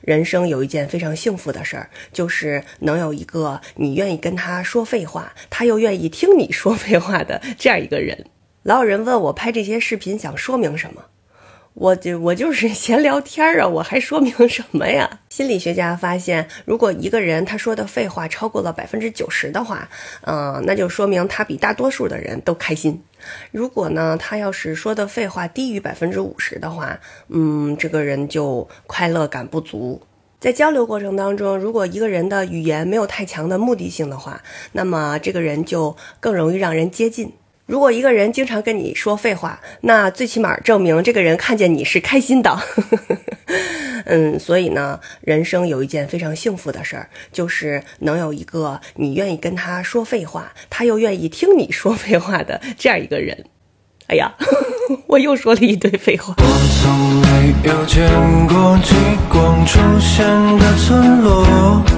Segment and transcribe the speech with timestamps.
[0.00, 8.26] 人生有一件非常幸福的事儿，就是能有一个你愿意跟他说废话，他又愿意听你说废话的这样一个人。
[8.62, 11.04] 老有人问我拍这些视频想说明什么，
[11.78, 15.20] 我就我就是 闲聊天啊，我还说明什么呀？
[15.28, 19.86] 心理学家发现，如果一个人他说的废话超过了百分之九十的话，
[20.22, 23.02] 嗯，那就说明他比大多数的人都开心。
[23.52, 30.00] 如果呢，他要是说的废话低于百分之五十的话，嗯，这个人就快乐感不足。
[30.40, 34.40] 在交流过程当中，如果一个人的语言没有太强的目的性的话，
[34.72, 37.34] 那么这个人就更容易让人接近。
[37.66, 42.56] 如果一个人经常跟你说废话，那最起码证明这个人看见你是开心的。
[44.06, 53.46] 嗯，所以呢，人生有一件非常幸福的事儿，就是能有一个你愿意跟他说废话，他又愿意听你说废话的这样一个人。
[54.06, 54.32] 哎呀，
[55.08, 56.36] 我又说了一堆废话。
[56.38, 56.44] 我
[56.80, 58.08] 从没有见
[58.46, 58.94] 过极
[59.28, 60.24] 光出现
[60.58, 61.96] 的村落。